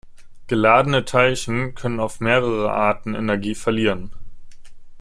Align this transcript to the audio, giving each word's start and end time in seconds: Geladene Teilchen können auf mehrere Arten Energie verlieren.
Geladene 0.47 1.05
Teilchen 1.05 1.75
können 1.75 1.99
auf 1.99 2.21
mehrere 2.21 2.71
Arten 2.73 3.13
Energie 3.13 3.53
verlieren. 3.53 4.09